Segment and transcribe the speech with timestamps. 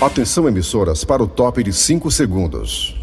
[0.00, 2.96] Atenção, emissoras, para o top de 5 segundos.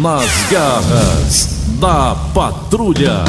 [0.00, 3.24] Nas garras da patrulha.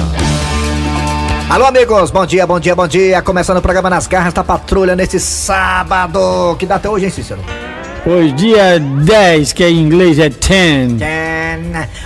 [1.50, 3.22] Alô, amigos, bom dia, bom dia, bom dia.
[3.22, 6.56] Começando o programa Nas Garras da Patrulha neste sábado.
[6.58, 7.42] Que dá até hoje, hein, Cícero?
[8.06, 10.40] Hoje, dia 10, que em inglês é 10.
[10.40, 10.98] Ten.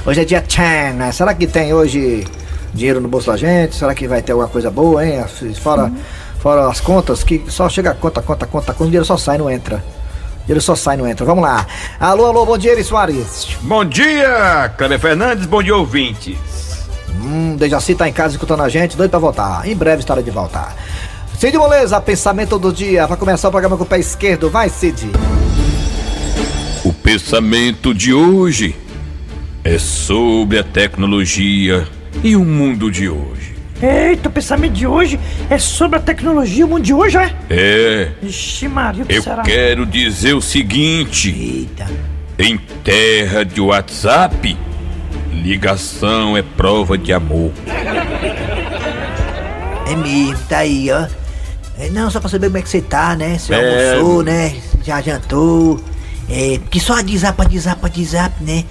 [0.08, 1.16] Hoje é dia 10.
[1.16, 2.26] Será que tem hoje
[2.74, 3.76] dinheiro no bolso da gente?
[3.76, 5.24] Será que vai ter alguma coisa boa, hein?
[5.62, 5.92] Fora,
[6.40, 9.38] fora as contas, que só chega a conta, conta, conta, conta, o dinheiro só sai,
[9.38, 9.78] não entra.
[9.78, 11.26] O dinheiro só sai, não entra.
[11.26, 11.66] Vamos lá.
[12.00, 13.58] Alô, alô, bom dia, Eri Soares.
[13.62, 16.38] Bom dia, Cleber Fernandes, bom dia, ouvintes.
[17.22, 19.68] Hum, Dejaci tá em casa escutando a gente, doido pra voltar.
[19.68, 20.68] Em breve estará de volta.
[21.38, 23.06] Cid Moleza, pensamento do dia.
[23.06, 24.50] Vai começar o programa com o pé esquerdo.
[24.50, 25.12] Vai, Cid.
[26.84, 28.76] O pensamento de hoje
[29.64, 31.88] é sobre a tecnologia
[32.24, 33.54] e o mundo de hoje.
[33.82, 37.34] Eita, o pensamento de hoje é sobre a tecnologia, o mundo de hoje, é?
[37.50, 39.42] É, Ixi, Maria, o que eu será?
[39.44, 41.90] quero dizer o seguinte: Eita.
[42.40, 44.56] em terra de WhatsApp,
[45.34, 47.52] ligação é prova de amor.
[49.86, 51.06] É mesmo, tá aí, ó.
[51.78, 53.38] É, não, só pra saber como é que você tá, né?
[53.38, 53.94] Você É.
[53.96, 54.56] almoçou, né?
[54.84, 55.84] Já jantou.
[56.30, 58.64] É, porque só de zap, de zap, de zap, né?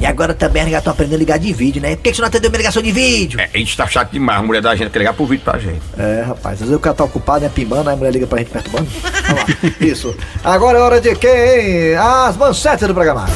[0.00, 1.96] E agora também as estão aprendendo a ligar de vídeo, né?
[1.96, 3.40] Por que que você não atendeu minha ligação de vídeo?
[3.40, 5.58] É, a gente tá chato demais, a mulher da gente quer ligar pro vídeo pra
[5.58, 5.80] gente.
[5.98, 7.50] É, rapaz, às vezes o cara tá ocupado, né?
[7.52, 8.88] Pimbando, aí a mulher liga pra gente perturbando.
[8.90, 9.46] Vamos lá.
[9.80, 10.14] Isso.
[10.44, 11.96] Agora é hora de quem?
[11.96, 13.26] As manchetes do programa.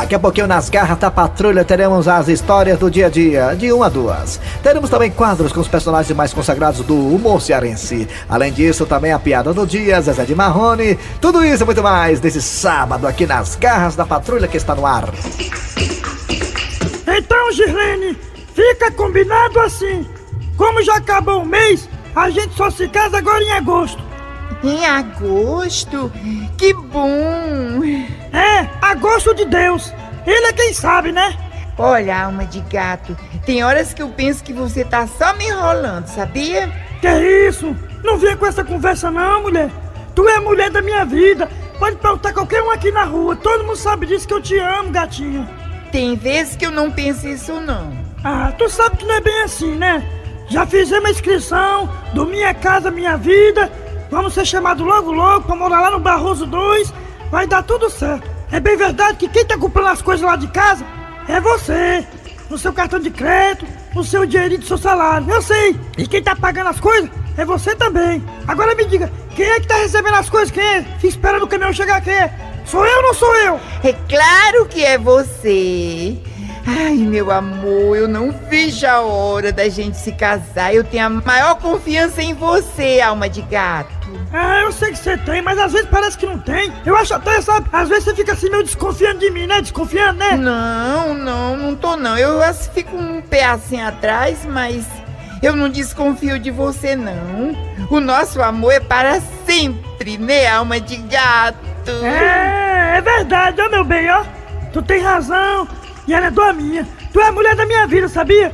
[0.00, 3.70] Daqui a pouquinho nas garras da patrulha teremos as histórias do dia a dia, de
[3.70, 4.40] uma a duas.
[4.62, 8.08] Teremos também quadros com os personagens mais consagrados do humor cearense.
[8.26, 10.98] Além disso, também a piada do dia, Zezé de Marrone.
[11.20, 14.86] Tudo isso e muito mais nesse sábado aqui nas garras da patrulha que está no
[14.86, 15.10] ar.
[17.06, 18.16] Então, Girlene,
[18.54, 20.08] fica combinado assim.
[20.56, 24.02] Como já acabou o mês, a gente só se casa agora em agosto.
[24.64, 26.10] Em agosto?
[26.56, 27.82] Que bom!
[28.32, 28.68] É,
[29.10, 29.92] agosto de Deus.
[30.24, 31.36] Ele é quem sabe, né?
[31.76, 36.06] Olha, alma de gato, tem horas que eu penso que você tá só me enrolando,
[36.06, 36.70] sabia?
[37.00, 37.08] Que
[37.48, 37.74] isso?
[38.04, 39.70] Não venha com essa conversa não, mulher.
[40.14, 41.48] Tu é a mulher da minha vida.
[41.78, 43.34] Pode perguntar qualquer um aqui na rua.
[43.34, 45.48] Todo mundo sabe disso que eu te amo, gatinha.
[45.90, 47.92] Tem vezes que eu não penso isso não.
[48.22, 50.06] Ah, tu sabe que não é bem assim, né?
[50.48, 53.72] Já fizemos a inscrição do Minha Casa Minha Vida.
[54.10, 56.92] Vamos ser chamados logo logo pra morar lá no Barroso 2.
[57.30, 58.39] Vai dar tudo certo.
[58.52, 60.84] É bem verdade que quem tá comprando as coisas lá de casa
[61.28, 62.04] é você.
[62.48, 65.30] No seu cartão de crédito, no seu dinheirinho do seu salário.
[65.30, 65.78] Eu sei.
[65.96, 68.24] E quem tá pagando as coisas é você também.
[68.48, 70.50] Agora me diga, quem é que tá recebendo as coisas?
[70.50, 70.82] Quem é?
[70.82, 72.34] Fica esperando o caminhão chegar, quem é?
[72.66, 73.60] Sou eu ou não sou eu?
[73.84, 76.18] É claro que é você.
[76.72, 80.72] Ai, meu amor, eu não vejo a hora da gente se casar.
[80.72, 84.08] Eu tenho a maior confiança em você, alma de gato.
[84.32, 86.72] Ah, eu sei que você tem, mas às vezes parece que não tem.
[86.86, 87.68] Eu acho até, sabe?
[87.72, 89.60] Às vezes você fica assim meio desconfiando de mim, né?
[89.60, 90.36] Desconfiando, né?
[90.36, 92.16] Não, não, não tô não.
[92.16, 92.40] Eu
[92.72, 94.86] fico um pé assim atrás, mas
[95.42, 97.52] eu não desconfio de você não.
[97.90, 101.58] O nosso amor é para sempre, né, alma de gato?
[102.04, 104.22] É, é verdade, ó meu bem, ó.
[104.72, 105.66] Tu tem razão.
[106.10, 106.84] E ela é tua minha.
[107.12, 108.50] Tu é a mulher da minha vida, sabia?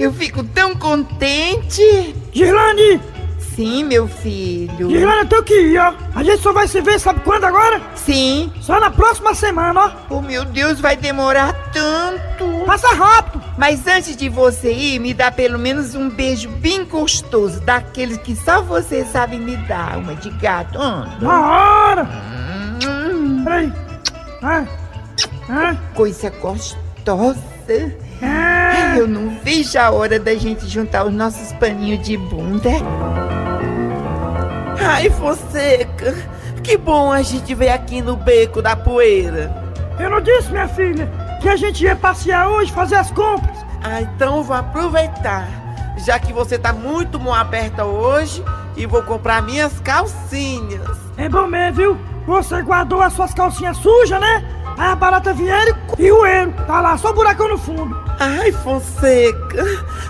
[0.00, 2.16] Eu fico tão contente.
[2.32, 2.98] Girlane,
[3.54, 4.88] Sim, meu filho.
[4.88, 5.92] Girlane, eu tenho que ir, ó.
[6.14, 7.82] A gente só vai se ver, sabe quando agora?
[7.94, 8.50] Sim.
[8.62, 10.16] Só na próxima semana, ó.
[10.16, 12.64] Oh, meu Deus, vai demorar tanto.
[12.64, 13.44] Passa rápido.
[13.58, 18.34] Mas antes de você ir, me dá pelo menos um beijo bem gostoso, daqueles que
[18.34, 20.80] só você sabe me dar, uma de gato.
[20.80, 21.18] Anda.
[21.20, 22.08] Na hora.
[22.82, 23.72] Hum, Peraí.
[24.42, 24.64] Ah.
[25.48, 25.76] Ah.
[25.94, 27.38] coisa gostosa.
[28.22, 28.96] Ah.
[28.96, 32.70] Eu não vejo a hora da gente juntar os nossos paninhos de bunda.
[34.80, 36.14] Ai, Fonseca,
[36.62, 39.52] que bom a gente ver aqui no beco da poeira.
[39.98, 41.10] Eu não disse, minha filha,
[41.40, 43.56] que a gente ia passear hoje, fazer as compras.
[43.82, 45.48] Ah, então eu vou aproveitar,
[46.04, 48.42] já que você tá muito mão aberta hoje,
[48.76, 50.96] e vou comprar minhas calcinhas.
[51.16, 51.98] É bom mesmo, viu?
[52.26, 54.44] Você guardou as suas calcinhas sujas, né?
[54.78, 56.54] A barata vieram e o erro.
[56.64, 58.00] Tá lá, só buracão no fundo.
[58.20, 59.64] Ai, Fonseca,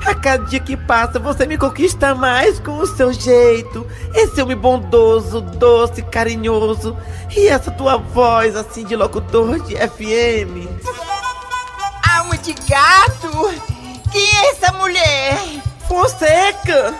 [0.06, 3.86] a cada dia que passa você me conquista mais com o seu jeito.
[4.14, 6.94] Esse homem bondoso, doce, carinhoso.
[7.34, 10.68] E essa tua voz assim de locutor de FM.
[12.14, 13.54] Alma de gato!
[14.12, 15.38] Quem é essa mulher?
[15.88, 16.94] Fonseca!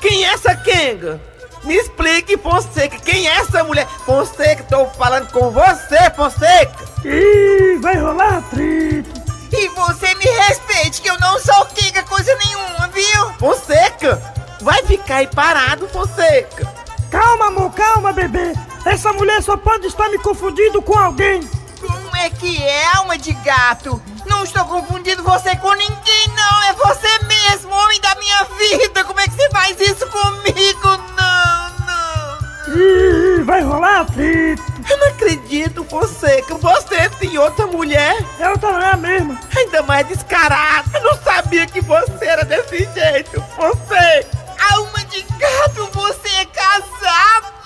[0.00, 1.20] Quem é essa Kenga?
[1.64, 3.86] Me explique, Fonseca, quem é essa mulher?
[4.06, 6.87] Fonseca, tô falando com você, Fonseca!
[7.04, 9.10] Ih, vai rolar atrito.
[9.52, 13.32] E você me respeite, que eu não sou Kika coisa nenhuma, viu?
[13.38, 14.20] Fonseca,
[14.60, 16.66] vai ficar aí parado, Fonseca.
[17.10, 18.52] Calma, amor, calma, bebê.
[18.84, 21.40] Essa mulher só pode estar me confundindo com alguém.
[21.80, 24.02] Como é que é, alma de gato?
[24.26, 26.62] Não estou confundindo você com ninguém, não.
[26.64, 29.04] É você mesmo, homem da minha vida.
[29.04, 30.88] Como é que você faz isso comigo?
[31.16, 32.38] Não, não.
[32.66, 32.76] não.
[32.76, 34.77] Ih, vai rolar atrito.
[34.88, 36.54] Eu não acredito, Fonseca.
[36.54, 38.16] Você tem outra mulher?
[38.38, 39.38] Eu também é a mesma.
[39.56, 40.98] Ainda mais descarada.
[40.98, 44.38] Eu não sabia que você era desse jeito, Fonseca.
[44.70, 47.58] Alma de gato, você é casado.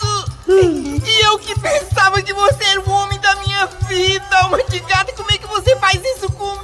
[0.48, 5.14] E eu que pensava que você era o homem da minha vida, alma de gato.
[5.14, 6.62] Como é que você faz isso comigo?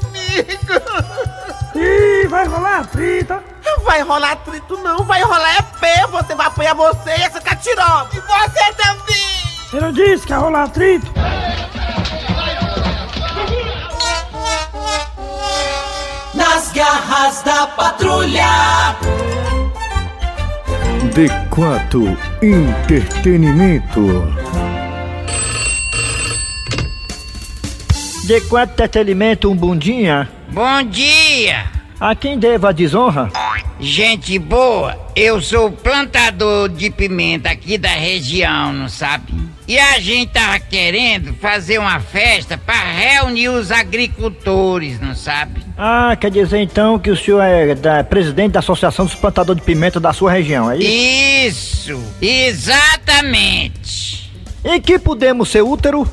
[1.75, 3.41] Ih, vai rolar atrito.
[3.85, 6.07] Vai rolar atrito não, vai rolar é pé.
[6.09, 8.09] Você vai apanhar você e essa catiroba.
[8.13, 9.08] E você também.
[9.71, 11.13] Eu não disse que ia rolar atrito.
[16.35, 18.97] Nas garras da patrulha.
[21.15, 24.33] D4 Entretenimento.
[28.27, 30.31] De quanto entretenimento um bundinha?
[30.51, 31.67] Bom dia!
[32.01, 33.31] A quem deva a desonra?
[33.81, 39.33] Gente boa, eu sou plantador de pimenta aqui da região, não sabe?
[39.69, 45.63] E a gente tava querendo fazer uma festa para reunir os agricultores, não sabe?
[45.77, 49.67] Ah, quer dizer então que o senhor é da- presidente da Associação dos Plantadores de
[49.67, 51.93] Pimenta da sua região, é isso?
[51.93, 54.29] Isso, exatamente.
[54.65, 56.11] Em que podemos ser útero?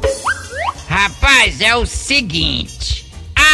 [0.87, 2.94] Rapaz, é o seguinte.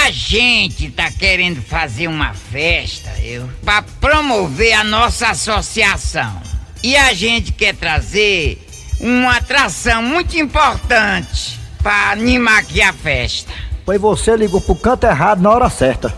[0.04, 6.42] A gente tá querendo fazer uma festa, eu, para promover a nossa associação.
[6.84, 8.60] E a gente quer trazer
[9.00, 13.54] uma atração muito importante para animar aqui a festa.
[13.86, 16.12] Pois você ligou pro canto errado na hora certa.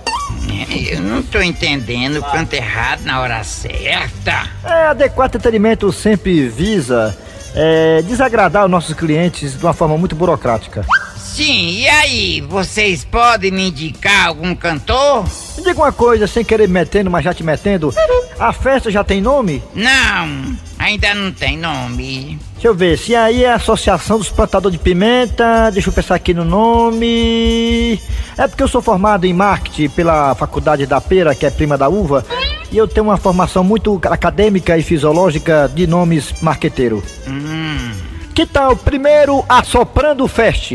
[0.90, 4.50] Eu não tô entendendo o canto errado na hora certa.
[4.64, 7.18] É, adequado entretenimento sempre visa
[7.54, 10.86] é, desagradar os nossos clientes de uma forma muito burocrática.
[11.34, 15.24] Sim, e aí, vocês podem me indicar algum cantor?
[15.58, 17.92] Me diga uma coisa, sem querer me metendo, mas já te metendo,
[18.38, 19.64] a festa já tem nome?
[19.74, 22.38] Não, ainda não tem nome.
[22.54, 26.14] Deixa eu ver, se aí é a Associação dos Plantadores de Pimenta, deixa eu pensar
[26.14, 28.00] aqui no nome.
[28.38, 31.90] É porque eu sou formado em marketing pela Faculdade da Pera, que é prima da
[31.90, 32.24] uva,
[32.72, 37.04] e eu tenho uma formação muito acadêmica e fisiológica de nomes marqueteiro.
[37.28, 38.13] Hum.
[38.34, 40.72] Que tal primeiro Assoprando Fest?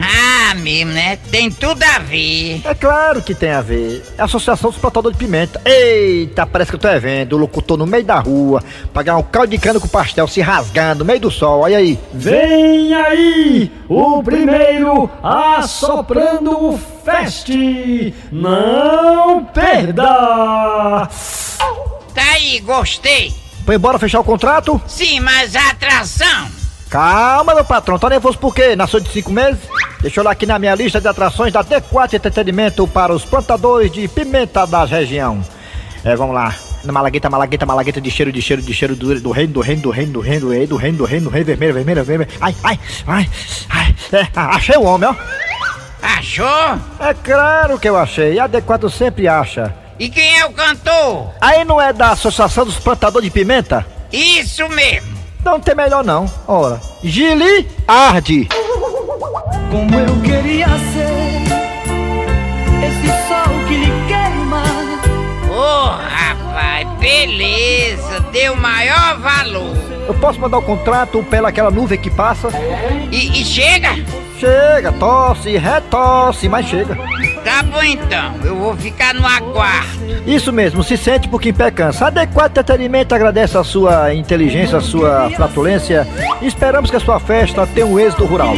[0.00, 1.16] Ah, mesmo, né?
[1.30, 2.60] Tem tudo a ver.
[2.64, 4.02] É claro que tem a ver.
[4.18, 5.60] É a Associação dos Plantadores de Pimenta.
[5.64, 8.60] Eita, parece que eu tô vendo o locutor no meio da rua,
[8.92, 11.60] pagar um caldo de cana com pastel se rasgando no meio do sol.
[11.60, 11.96] Olha aí.
[12.12, 17.50] Vem aí o primeiro Assoprando o Fest.
[18.32, 21.08] Não perda!
[22.12, 23.32] Tá aí, gostei.
[23.64, 24.82] Foi embora fechar o contrato?
[24.88, 26.49] Sim, mas a atração.
[26.90, 27.98] Calma, meu patrão.
[27.98, 28.74] Tá nervoso por quê?
[28.74, 29.60] Nasceu de cinco meses?
[30.00, 33.92] Deixa eu olhar aqui na minha lista de atrações da D4 Entretenimento para os plantadores
[33.92, 35.40] de pimenta da região.
[36.04, 36.52] É, vamos lá.
[36.84, 39.90] Malagueta, malagueta, malagueta de cheiro, de cheiro, de cheiro do, do reino, do reino, do
[39.90, 42.30] reino, do reino, do reino, do reino, do reino, do reino, vermelho, vermelho, vermelho.
[42.40, 43.30] Ai, ai, ai,
[43.68, 43.94] ai.
[44.12, 45.14] É, achei o homem, ó.
[46.02, 46.78] Achou?
[46.98, 48.38] É claro que eu achei.
[48.38, 49.72] A D4 sempre acha.
[49.98, 51.34] E quem é o cantor?
[51.40, 53.86] Aí não é da Associação dos Plantadores de Pimenta?
[54.10, 55.19] Isso mesmo.
[55.44, 56.26] Não tem melhor não.
[56.46, 58.48] Ora, Gili Arde.
[59.70, 61.40] Como eu queria ser
[62.86, 64.62] esse sol que lhe queima.
[65.50, 68.20] Ô, rapaz, beleza.
[68.32, 69.76] Deu maior valor.
[70.06, 72.48] Eu posso mandar o contrato pelaquela nuvem que passa?
[73.10, 73.90] E, e chega?
[74.38, 76.98] Chega, tosse, retosse, mas chega.
[77.44, 80.00] Tá bom então, eu vou ficar no aguardo.
[80.26, 82.06] Isso mesmo, se sente por quem pé cansa.
[82.06, 86.06] Adequado Entretenimento agradece a sua inteligência, a sua flatulência.
[86.42, 88.54] E esperamos que a sua festa tenha um êxito rural.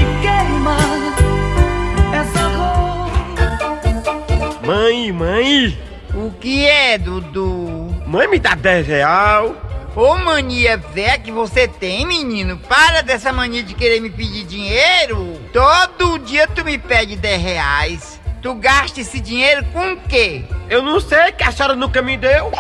[4.64, 5.78] Mãe, mãe,
[6.14, 7.94] O que é, Dudu?
[8.06, 9.56] mãe me dá 10 real.
[9.94, 12.56] Ô mania velha que você tem, menino.
[12.68, 15.38] Para dessa mania de querer me pedir dinheiro.
[15.52, 18.11] Todo dia tu me pede 10 reais.
[18.42, 20.44] Tu gasta esse dinheiro com o quê?
[20.68, 22.50] Eu não sei que a senhora nunca me deu.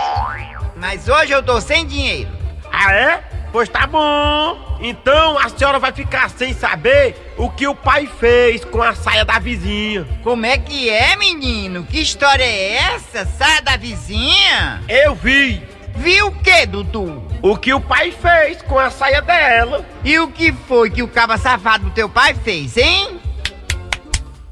[0.76, 2.30] Mas hoje eu tô sem dinheiro.
[2.70, 3.24] Ah, é?
[3.50, 4.78] Pois tá bom.
[4.80, 9.24] Então a senhora vai ficar sem saber o que o pai fez com a saia
[9.24, 10.06] da vizinha.
[10.22, 11.84] Como é que é, menino?
[11.84, 13.26] Que história é essa?
[13.26, 14.80] Saia da vizinha?
[14.88, 15.62] Eu vi
[15.96, 17.22] Viu o que, Dudu?
[17.42, 19.84] o que o pai fez com a saia dela.
[20.04, 23.20] E o que foi que o caba safado do teu pai fez, hein?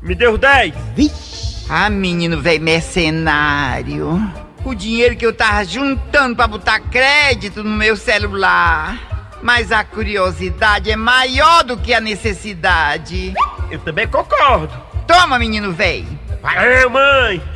[0.02, 1.66] Me deu 10.
[1.68, 4.20] Ah, menino velho mercenário.
[4.64, 8.98] o dinheiro que eu tava juntando pra botar crédito no meu celular.
[9.42, 13.32] Mas a curiosidade é maior do que a necessidade.
[13.70, 14.72] Eu também concordo.
[15.06, 16.06] Toma, menino véi.
[16.42, 17.42] Valeu, mãe!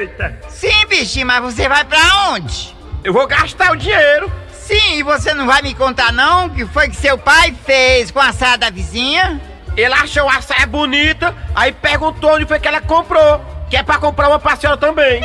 [0.00, 0.40] Eita!
[0.48, 2.74] Sim, bichinho, mas você vai pra onde?
[3.04, 4.30] Eu vou gastar o dinheiro.
[4.52, 8.10] Sim, e você não vai me contar não o que foi que seu pai fez
[8.10, 9.40] com a saia da vizinha?
[9.76, 13.44] Ele achou a saia bonita, aí perguntou onde foi que ela comprou.
[13.68, 15.20] Que é pra comprar uma pra senhora também.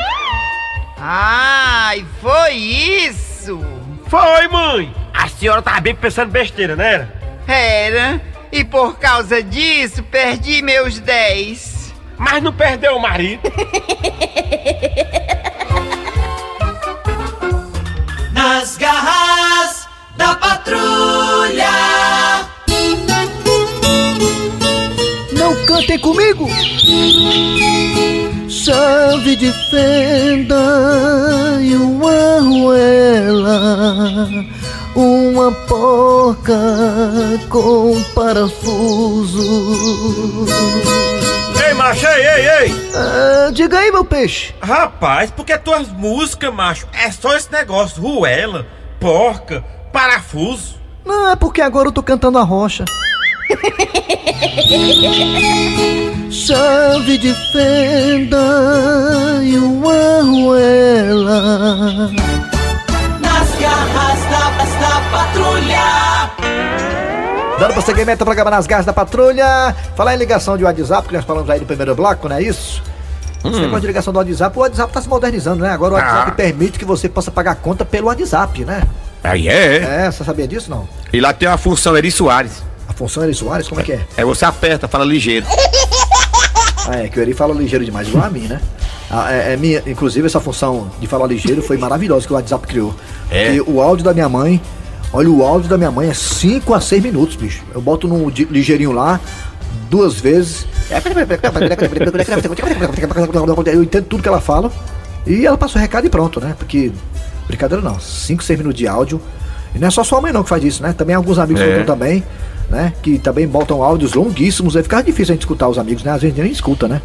[0.98, 3.60] Ai, foi isso?
[4.08, 4.93] Foi, mãe!
[5.13, 6.93] A senhora tava bem pensando besteira, né?
[6.93, 7.08] era?
[7.48, 8.22] Era.
[8.51, 11.93] E por causa disso, perdi meus 10.
[12.17, 13.41] Mas não perdeu o marido.
[18.34, 19.20] Nas garras
[25.81, 26.47] cantem comigo!
[28.47, 34.27] Chave de fenda e uma arruela,
[34.95, 36.59] uma porca
[37.50, 39.41] com parafuso.
[41.65, 42.91] Ei, macho, ei, ei, ei!
[42.93, 44.53] Ah, diga aí, meu peixe.
[44.61, 48.67] Rapaz, porque tuas músicas, macho, é só esse negócio, ruela,
[49.00, 50.79] porca, parafuso.
[51.03, 52.85] Não, é porque agora eu tô cantando a rocha.
[56.29, 58.38] Chave de fenda
[59.43, 62.12] e uma arruela.
[63.20, 66.31] Nas garras da, da patrulha.
[67.60, 69.75] Dando prosseguimento ao programa Nas Garras da Patrulha.
[69.96, 72.81] Falar em ligação de WhatsApp, que nós falamos aí do primeiro bloco, não é isso?
[73.43, 75.70] Esse negócio de ligação do WhatsApp, o WhatsApp tá se modernizando, né?
[75.72, 76.36] Agora o WhatsApp Ah.
[76.36, 78.84] permite que você possa pagar conta pelo WhatsApp, né?
[79.24, 80.05] Aí é.
[80.05, 80.88] É, você sabia disso, não?
[81.13, 82.63] E lá tem uma função Eri Soares.
[82.91, 84.05] A função Eri Soares, como é que é?
[84.17, 85.45] É você aperta, fala ligeiro.
[86.86, 88.60] Ah, é, que o Eri fala ligeiro demais, igual a mim, né?
[89.10, 92.67] Ah, é, é minha, inclusive, essa função de falar ligeiro foi maravilhosa que o WhatsApp
[92.67, 92.93] criou.
[93.29, 93.53] É.
[93.53, 94.62] E o áudio da minha mãe,
[95.13, 97.63] olha, o áudio da minha mãe é 5 a 6 minutos, bicho.
[97.74, 99.21] Eu boto no ligeirinho lá,
[99.89, 100.67] duas vezes.
[103.74, 104.69] Eu entendo tudo que ela fala.
[105.25, 106.55] E ela passa o recado e pronto, né?
[106.60, 106.91] Porque,
[107.48, 109.21] brincadeira não, 5, 6 minutos de áudio.
[109.74, 110.91] E não é só sua mãe não que faz isso, né?
[110.91, 111.83] Também alguns amigos É.
[111.83, 112.21] também,
[112.71, 112.93] né?
[113.03, 114.75] Que também botam áudios longuíssimos.
[114.75, 116.11] Aí fica difícil a gente escutar os amigos, né?
[116.11, 117.01] Às vezes a gente nem escuta, né?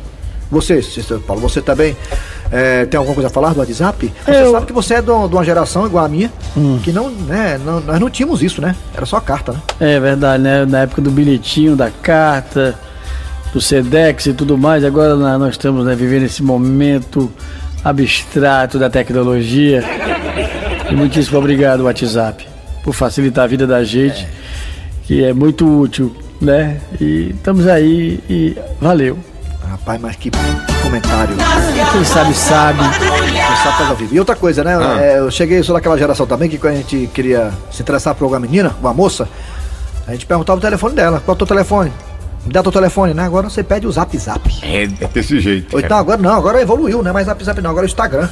[0.51, 0.81] Você,
[1.27, 1.97] Paulo, você também
[2.53, 4.13] é, tem alguma coisa a falar do WhatsApp?
[4.25, 6.33] Você Eu- sabe que você é de uma geração igual a minha,
[6.85, 7.59] que não, né?
[7.65, 8.77] Não, nós não tínhamos isso, né?
[8.95, 9.61] Era só carta, né?
[9.81, 10.65] É verdade, né?
[10.65, 12.77] Na época do bilhetinho, da carta,
[13.53, 17.29] do Sedex e tudo mais, agora nós estamos né, vivendo esse momento
[17.83, 19.83] abstrato da tecnologia.
[20.91, 22.47] E muitíssimo obrigado, WhatsApp,
[22.85, 24.27] por facilitar a vida da gente,
[25.07, 26.81] que é muito útil, né?
[27.01, 29.19] E estamos aí e valeu.
[29.69, 30.31] Rapaz, mas que
[30.83, 31.37] comentário.
[31.93, 32.79] Quem sabe, sabe.
[32.79, 34.15] Quem sabe faz ao vivo.
[34.15, 34.77] E outra coisa, né?
[34.77, 35.01] Ah.
[35.01, 38.27] é, eu cheguei, sou daquela geração também que quando a gente queria se interessar por
[38.27, 39.29] uma menina, uma moça,
[40.07, 41.21] a gente perguntava o telefone dela.
[41.25, 41.93] Qual é o teu telefone?
[42.45, 43.25] Me dá teu telefone, né?
[43.25, 44.41] Agora você pede o zap zap.
[44.63, 45.75] É, é desse jeito.
[45.75, 47.11] Ou então agora não, agora evoluiu, né?
[47.13, 48.29] Mas zap zap não, agora é o Instagram.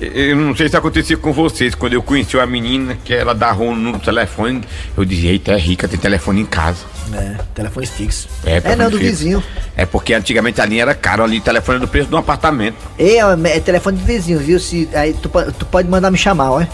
[0.00, 3.62] Eu não sei se acontecia com vocês, quando eu conheci uma menina que ela dava
[3.62, 4.62] um no telefone,
[4.96, 6.86] eu dizia, eita, é rica, tem telefone em casa.
[7.12, 8.26] É, telefone fixo.
[8.46, 9.10] É, É, não, do fixo.
[9.10, 9.44] vizinho.
[9.76, 12.18] É porque antigamente a linha era cara, ali o telefone era do preço de um
[12.18, 12.76] apartamento.
[12.98, 14.58] É, é telefone do vizinho, viu?
[14.58, 15.28] Se, aí tu,
[15.58, 16.64] tu pode mandar me chamar, ó.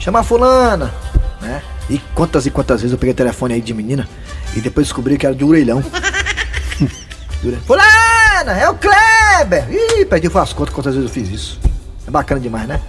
[0.00, 0.92] Chamar fulana,
[1.40, 1.62] né?
[1.88, 4.08] E quantas e quantas vezes eu peguei telefone aí de menina
[4.56, 5.82] e depois descobri que era de orelhão.
[7.66, 9.66] Fulana, é o Kleber!
[9.70, 11.60] Ih, perdi as contas quantas vezes eu fiz isso.
[12.14, 12.80] É bacana demais, né?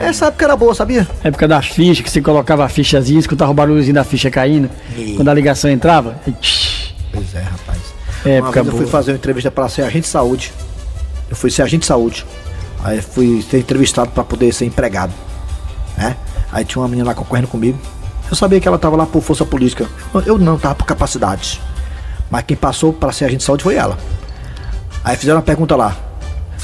[0.00, 1.06] Essa época era boa, sabia?
[1.22, 4.68] Época da ficha, que você colocava a fichazinha, escutava o barulhozinho da ficha caindo.
[5.16, 6.16] Quando a ligação entrava.
[6.26, 6.32] e
[7.12, 7.78] Pois é, rapaz.
[8.24, 10.52] Uma Época vez eu fui fazer uma entrevista para ser agente de saúde.
[11.30, 12.26] Eu fui ser agente de saúde.
[12.82, 15.12] Aí fui ser entrevistado para poder ser empregado.
[15.96, 16.16] Né?
[16.52, 17.78] Aí tinha uma menina lá concorrendo comigo.
[18.28, 19.86] Eu sabia que ela tava lá por força política.
[20.26, 21.60] Eu- não, tava por capacidade.
[22.30, 23.96] Mas quem passou para ser agente de saúde foi ela.
[25.04, 25.96] Aí fizeram uma pergunta lá.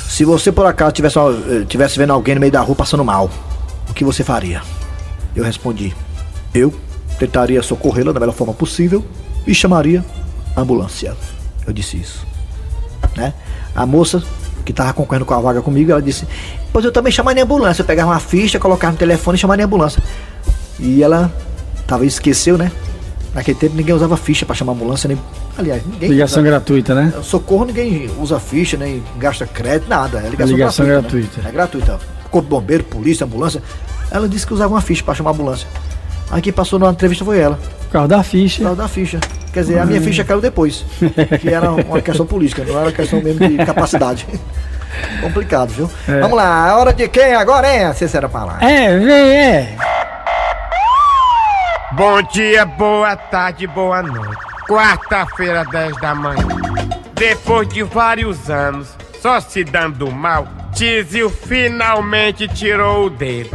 [0.08, 3.30] Se você por acaso tivesse, eh, tivesse vendo alguém no meio da rua passando mal,
[3.88, 4.62] o que você faria?
[5.34, 5.94] Eu respondi.
[6.54, 6.72] Eu
[7.18, 9.04] tentaria socorrê-la da melhor forma possível
[9.46, 10.04] e chamaria
[10.54, 11.16] a ambulância.
[11.66, 12.26] Eu disse isso.
[13.16, 13.32] Né?
[13.74, 14.22] A moça
[14.64, 16.26] que tava concorrendo com a vaga comigo, ela disse:
[16.72, 17.82] Pois eu também chamaria a ambulância.
[17.82, 20.02] Eu pegava uma ficha, colocava no telefone e chamaria a ambulância.
[20.78, 21.32] E ela
[21.86, 22.70] talvez esqueceu, né?
[23.34, 25.18] Naquele tempo ninguém usava ficha pra chamar ambulância, nem.
[25.56, 26.10] Aliás, ninguém.
[26.10, 27.12] Ligação usa- gratuita, né?
[27.22, 30.18] Socorro ninguém usa ficha, nem gasta crédito, nada.
[30.18, 31.16] É ligação, Ligação gratuita.
[31.16, 31.22] né?
[31.42, 31.48] gratuita.
[31.48, 31.98] É gratuita.
[32.30, 33.62] Corpo de bombeiro, polícia, ambulância.
[34.10, 35.66] Ela disse que usava uma ficha pra chamar ambulância.
[36.30, 37.58] Aí quem passou na entrevista foi ela.
[37.84, 38.62] Por causa da ficha.
[38.64, 39.18] Ela da ficha.
[39.52, 40.04] Quer dizer, a minha Hum.
[40.04, 40.84] ficha caiu depois.
[41.40, 44.26] Que era uma questão política, não era questão mesmo de capacidade.
[45.22, 45.90] Complicado, viu?
[46.06, 46.20] É.
[46.20, 48.62] Vamos lá, a hora de quem agora, hein, Cícero Palar?
[48.62, 49.76] É, vem, é.
[51.94, 54.38] Bom dia, boa tarde, boa noite.
[54.66, 56.48] Quarta-feira, 10 da manhã.
[57.14, 63.50] Depois de vários anos só se dando mal, Tizio finalmente tirou o dedo.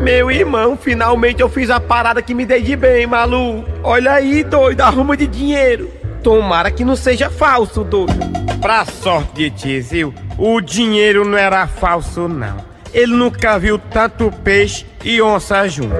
[0.00, 3.64] Meu irmão, finalmente eu fiz a parada que me dei de bem, Malu.
[3.82, 5.90] Olha aí, doido, arruma de dinheiro.
[6.22, 8.14] Tomara que não seja falso, doido.
[8.60, 12.75] Pra sorte de Tizio, o dinheiro não era falso, não.
[12.96, 15.94] Ele nunca viu tanto peixe e onça junto.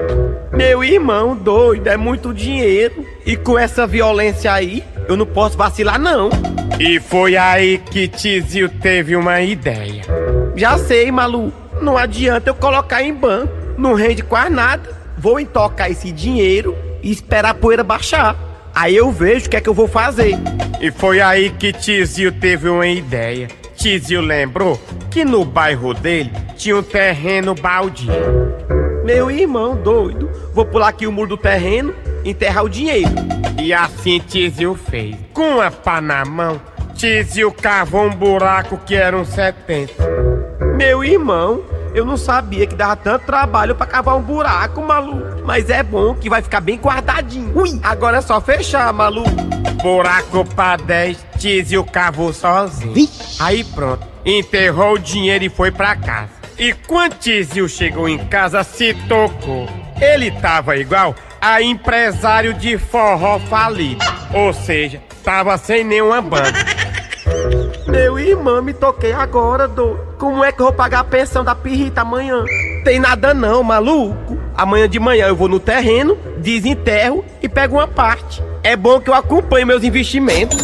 [0.51, 3.05] Meu irmão, doido, é muito dinheiro.
[3.23, 6.31] E com essa violência aí, eu não posso vacilar, não.
[6.79, 10.01] E foi aí que Tizio teve uma ideia.
[10.55, 11.53] Já sei, Malu.
[11.79, 13.53] Não adianta eu colocar em banco.
[13.77, 14.89] Não rende quase nada.
[15.15, 18.35] Vou intocar esse dinheiro e esperar a poeira baixar.
[18.73, 20.33] Aí eu vejo o que é que eu vou fazer.
[20.81, 23.49] E foi aí que Tizio teve uma ideia.
[23.75, 28.11] Tizio lembrou que no bairro dele tinha um terreno baldio.
[29.05, 30.29] Meu irmão, doido.
[30.53, 31.93] Vou pular aqui o muro do terreno
[32.25, 33.11] e enterrar o dinheiro.
[33.61, 35.15] E assim Tizio fez.
[35.33, 36.59] Com a pá na mão,
[36.95, 39.93] Tizio cavou um buraco que era um 70.
[40.75, 45.43] Meu irmão, eu não sabia que dava tanto trabalho pra cavar um buraco, maluco.
[45.45, 47.51] Mas é bom que vai ficar bem guardadinho.
[47.55, 49.29] Ui, agora é só fechar, maluco.
[49.81, 53.07] Buraco pra 10, Tizio cavou sozinho.
[53.39, 56.36] Aí pronto, enterrou o dinheiro e foi pra casa.
[56.59, 59.69] E quando Tizio chegou em casa, se tocou.
[60.01, 64.03] Ele tava igual a empresário de forró falido.
[64.33, 66.57] Ou seja, tava sem nenhuma banda.
[67.87, 69.99] Meu irmão, me toquei agora, doido.
[70.17, 72.43] Como é que eu vou pagar a pensão da pirrita amanhã?
[72.83, 74.37] Tem nada não, maluco.
[74.55, 78.43] Amanhã de manhã eu vou no terreno, desenterro e pego uma parte.
[78.63, 80.57] É bom que eu acompanhe meus investimentos.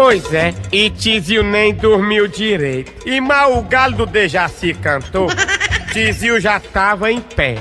[0.00, 2.92] Pois é, e Tizio nem dormiu direito.
[3.04, 5.26] E mal o galo do Dejaci cantou,
[5.92, 7.56] Tizio já tava em pé.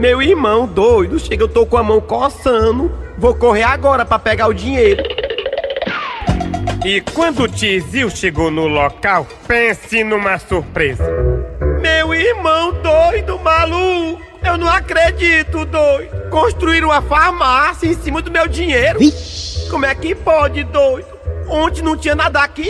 [0.00, 2.90] Meu irmão, doido, chega, eu tô com a mão coçando.
[3.18, 5.02] Vou correr agora pra pegar o dinheiro.
[6.82, 11.04] E quando o Tizio chegou no local, pense numa surpresa.
[11.82, 14.22] Meu irmão doido, maluco!
[14.42, 16.30] Eu não acredito, doido!
[16.30, 18.98] Construíram uma farmácia em cima do meu dinheiro!
[19.70, 21.06] Como é que pode, doido?
[21.48, 22.68] Onde não tinha nada aqui?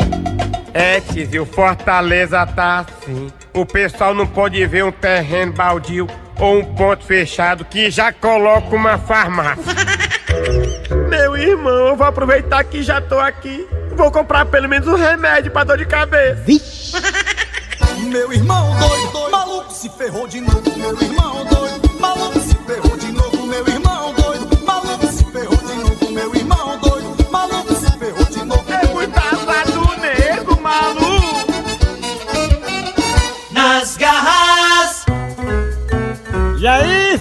[0.73, 3.33] É, Tizio, Fortaleza tá assim.
[3.53, 6.07] O pessoal não pode ver um terreno baldio
[6.39, 9.65] ou um ponto fechado que já coloca uma farmácia.
[11.09, 13.67] Meu irmão, eu vou aproveitar que já tô aqui.
[13.97, 17.01] Vou comprar pelo menos um remédio pra dor de cabeça.
[17.99, 20.63] Meu irmão doido, doido, maluco se ferrou de novo.
[20.77, 21.70] Meu irmão doido,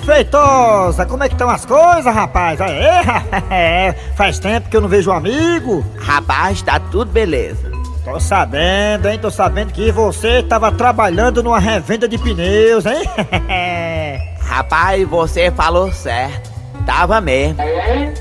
[0.10, 2.60] feitosa, como é que estão as coisas, rapaz?
[2.60, 5.86] Aê, faz tempo que eu não vejo um amigo.
[6.00, 7.72] Rapaz, tá tudo beleza.
[8.04, 9.19] Tô sabendo, hein?
[9.19, 13.04] Tô sabendo que você tava trabalhando numa revenda de pneus, hein?
[14.41, 16.50] Rapaz, você falou certo.
[16.88, 17.58] Tava mesmo.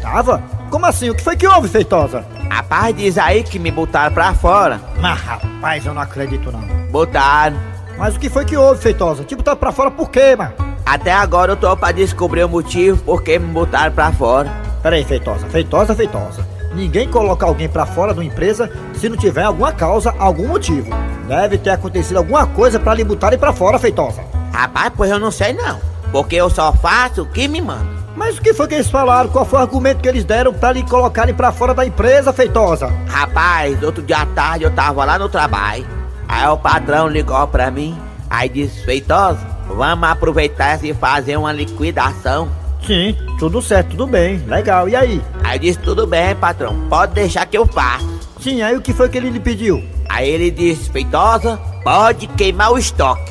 [0.02, 0.42] Tava?
[0.70, 1.08] Como assim?
[1.08, 2.22] O que foi que houve, feitosa?
[2.50, 4.78] Rapaz, diz aí que me botaram pra fora.
[5.00, 6.60] Mas, rapaz, eu não acredito não.
[6.90, 7.56] Botaram.
[7.96, 9.24] Mas o que foi que houve, feitosa?
[9.24, 10.67] Te botaram pra fora por quê, mano?
[10.88, 14.50] Até agora eu tô pra descobrir o motivo por que me botaram pra fora.
[14.82, 16.48] Peraí, feitosa, feitosa, feitosa.
[16.72, 20.88] Ninguém coloca alguém pra fora de uma empresa se não tiver alguma causa, algum motivo.
[21.26, 24.22] Deve ter acontecido alguma coisa pra lhe botarem pra fora, feitosa.
[24.50, 25.78] Rapaz, pois eu não sei não.
[26.10, 27.98] Porque eu só faço o que me manda.
[28.16, 29.28] Mas o que foi que eles falaram?
[29.28, 32.90] Qual foi o argumento que eles deram pra lhe colocarem pra fora da empresa, feitosa?
[33.06, 35.86] Rapaz, outro dia à tarde eu tava lá no trabalho.
[36.26, 37.94] Aí o patrão ligou pra mim.
[38.30, 42.48] Aí disse, feitosa, vamos aproveitar e fazer uma liquidação.
[42.86, 44.88] Sim, tudo certo, tudo bem, legal.
[44.88, 45.22] E aí?
[45.44, 48.06] Aí eu disse, tudo bem, patrão, pode deixar que eu faço.
[48.40, 49.84] Sim, aí o que foi que ele lhe pediu?
[50.08, 53.30] Aí ele disse, feitosa, pode queimar o estoque.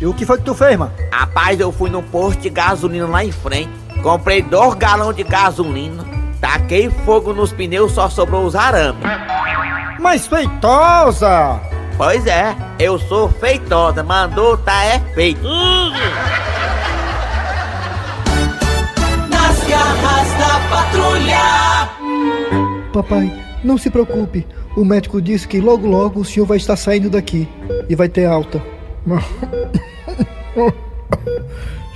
[0.00, 0.92] E o que foi que tu fez, mano?
[1.12, 3.70] Rapaz, eu fui no posto de gasolina lá em frente.
[4.02, 6.04] Comprei dois galões de gasolina.
[6.40, 9.02] Taquei fogo nos pneus, só sobrou os arames.
[9.98, 11.60] Mas feitosa!
[11.98, 15.42] Pois é, eu sou feitosa, mandou, tá é feito.
[19.28, 21.90] Nas garras da patrulha.
[22.92, 23.32] Papai,
[23.64, 24.46] não se preocupe.
[24.76, 27.48] O médico disse que logo logo o senhor vai estar saindo daqui
[27.88, 28.62] e vai ter alta.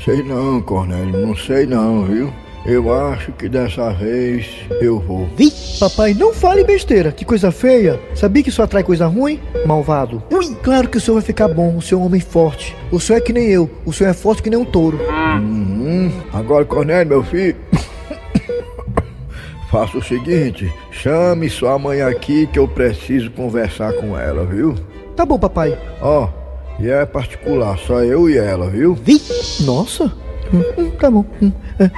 [0.05, 2.33] Sei não, Cornélio, não sei não, viu?
[2.65, 4.47] Eu acho que dessa vez
[4.81, 5.29] eu vou.
[5.81, 7.99] Papai, não fale besteira, que coisa feia.
[8.15, 9.41] Sabia que isso atrai coisa ruim?
[9.67, 10.23] Malvado.
[10.63, 12.77] Claro que o senhor vai ficar bom, o senhor é um homem forte.
[12.93, 15.01] O senhor é que nem eu, o senhor é forte que nem um touro.
[15.41, 16.13] Uhum.
[16.33, 17.57] Agora, Cornélio, meu filho.
[19.69, 24.77] Faça o seguinte: chame sua mãe aqui que eu preciso conversar com ela, viu?
[25.17, 25.77] Tá bom, papai.
[26.01, 26.29] Ó,
[26.79, 28.97] e é particular, só eu e ela, viu?
[29.65, 30.13] Nossa.
[30.53, 31.25] Hum, hum, tá bom.
[31.41, 31.91] Hum, é.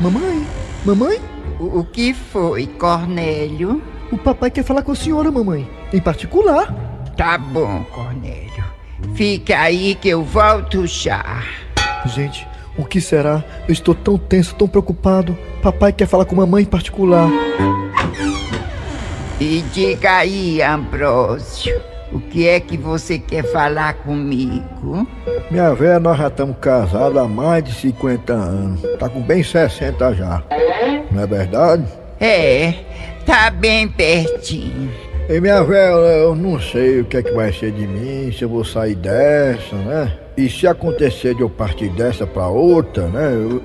[0.00, 0.46] Mamãe?
[0.84, 1.20] Mamãe?
[1.60, 3.82] O, o que foi, Cornélio?
[4.10, 5.68] O papai quer falar com a senhora, mamãe.
[5.92, 6.74] Em particular.
[7.16, 8.64] Tá bom, Cornélio.
[9.14, 11.42] Fica aí que eu volto já.
[12.06, 13.44] Gente, o que será?
[13.66, 15.36] Eu estou tão tenso, tão preocupado.
[15.62, 17.28] Papai quer falar com mamãe em particular.
[19.40, 21.80] E diga aí, Ambrósio,
[22.12, 25.06] o que é que você quer falar comigo?
[25.50, 28.80] Minha velha, nós já estamos casados há mais de 50 anos.
[28.98, 30.42] Tá com bem 60 já.
[31.10, 31.84] Não é verdade?
[32.20, 32.74] É,
[33.26, 34.90] tá bem pertinho.
[35.28, 38.42] E minha velha, eu não sei o que é que vai ser de mim, se
[38.42, 40.10] eu vou sair dessa, né?
[40.36, 43.34] E se acontecer de eu partir dessa pra outra, né?
[43.34, 43.62] Eu,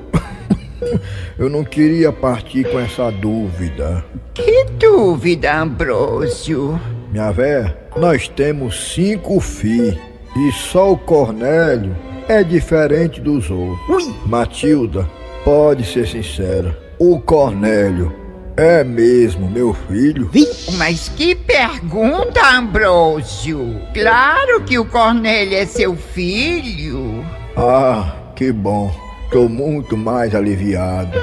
[1.40, 4.04] eu não queria partir com essa dúvida.
[4.34, 6.78] Que dúvida, Ambrósio?
[7.14, 10.00] Minha véia, nós temos cinco filhos
[10.36, 11.96] e só o Cornélio
[12.28, 14.12] é diferente dos outros.
[14.26, 15.08] Matilda,
[15.46, 18.12] pode ser sincera, o Cornélio
[18.58, 20.28] é mesmo meu filho?
[20.76, 23.80] Mas que pergunta, Ambrósio!
[23.94, 27.24] Claro que o Cornélio é seu filho.
[27.56, 28.92] Ah, que bom.
[29.30, 31.20] Tô muito mais aliviado.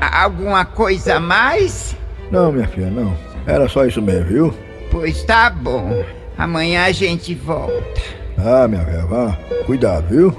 [0.00, 1.94] Alguma coisa a mais?
[2.30, 3.14] Não, minha filha, não.
[3.46, 4.69] Era só isso mesmo, viu?
[4.90, 6.04] Pois tá bom.
[6.36, 8.00] Amanhã a gente volta.
[8.38, 9.38] Ah, minha velha, vá.
[9.66, 10.34] Cuidado, viu?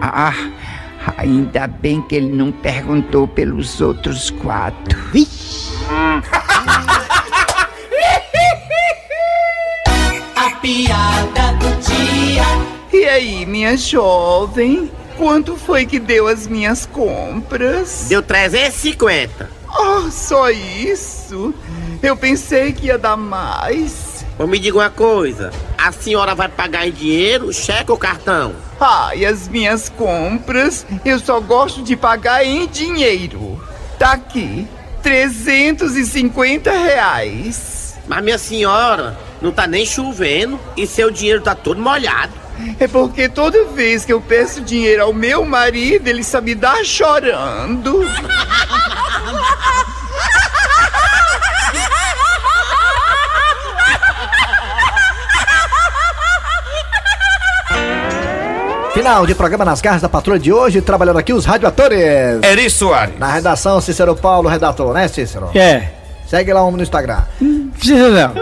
[0.00, 0.32] Ah,
[1.16, 4.98] ainda bem que ele não perguntou pelos outros quatro.
[10.36, 12.44] A piada do dia.
[12.92, 14.90] E aí, minha jovem?
[15.16, 18.06] Quanto foi que deu as minhas compras?
[18.08, 19.48] Deu 350.
[19.78, 21.54] Oh, só isso?
[22.02, 24.24] Eu pensei que ia dar mais.
[24.38, 28.54] Ou me diga uma coisa: a senhora vai pagar em dinheiro, cheque ou cartão?
[28.78, 33.60] Ai, as minhas compras, eu só gosto de pagar em dinheiro.
[33.98, 34.68] Tá aqui,
[35.02, 37.96] 350 reais.
[38.06, 42.32] Mas minha senhora, não tá nem chovendo e seu dinheiro tá todo molhado.
[42.78, 46.82] É porque toda vez que eu peço dinheiro ao meu marido, ele só me dá
[46.84, 48.00] chorando.
[58.96, 62.42] Final de programa nas garras da patrulha de hoje, trabalhando aqui os radioatores.
[62.42, 63.18] Eri Soares.
[63.18, 65.50] Na redação, Cícero Paulo, redator, né, Cícero?
[65.54, 65.88] É.
[66.26, 67.20] Segue lá o homem no Instagram.
[67.42, 68.32] Não.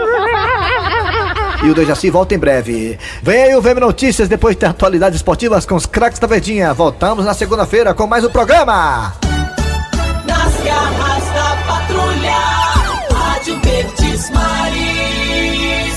[1.61, 2.97] E o Dejaci volta em breve.
[3.21, 6.73] Vem aí o VM Notícias, depois tem atualidades esportivas com os craques da Verdinha.
[6.73, 9.13] Voltamos na segunda-feira com mais um programa.